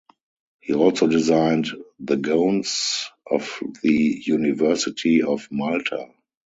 [0.61, 1.67] He also designed
[1.99, 6.07] the gowns of the University of Malta.